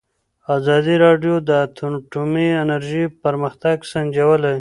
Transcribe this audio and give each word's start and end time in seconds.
ازادي 0.57 0.95
راډیو 1.05 1.35
د 1.47 1.49
اټومي 1.65 2.47
انرژي 2.63 3.03
پرمختګ 3.23 3.75
سنجولی. 3.91 4.49